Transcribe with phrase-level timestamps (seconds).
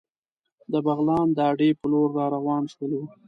[0.71, 3.01] د بغلان د اډې په لور را روان شولو.